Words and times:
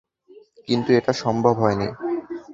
কিন্তু 0.67 0.89
সেটা 0.95 1.13
সম্ভব 1.23 1.55
হয় 1.55 1.75
নি। 1.75 1.87